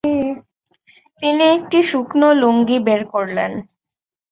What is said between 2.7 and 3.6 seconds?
বের করলেন।